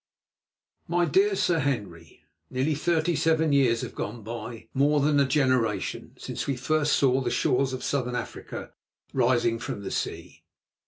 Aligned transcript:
My 0.87 1.05
dear 1.05 1.35
Sir 1.35 1.59
Henry,— 1.59 2.23
Nearly 2.49 2.73
thirty 2.73 3.15
seven 3.15 3.53
years 3.53 3.81
have 3.81 3.93
gone 3.93 4.23
by, 4.23 4.67
more 4.73 4.99
than 4.99 5.19
a 5.19 5.27
generation, 5.27 6.15
since 6.17 6.41
first 6.41 6.47
we 6.47 6.85
saw 6.97 7.21
the 7.21 7.29
shores 7.29 7.71
of 7.71 7.83
Southern 7.83 8.15
Africa 8.15 8.71
rising 9.13 9.59
from 9.59 9.83
the 9.83 9.91
sea. 9.91 10.41